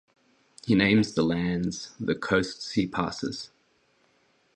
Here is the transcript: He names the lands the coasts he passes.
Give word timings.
He 0.65 0.73
names 0.73 1.13
the 1.13 1.21
lands 1.21 1.91
the 1.99 2.15
coasts 2.15 2.71
he 2.71 2.87
passes. 2.87 3.51